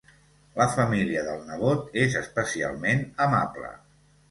[0.61, 3.73] La família del nebot és especialment amable.